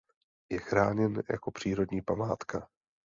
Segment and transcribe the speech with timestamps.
[0.51, 2.69] Je chráněn jako přírodní památka.